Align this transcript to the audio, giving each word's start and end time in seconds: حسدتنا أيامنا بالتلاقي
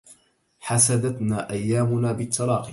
حسدتنا 0.61 1.49
أيامنا 1.51 2.11
بالتلاقي 2.13 2.69